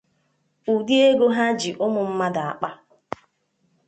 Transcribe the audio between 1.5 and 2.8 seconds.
ji ụmụ mmadụ akpa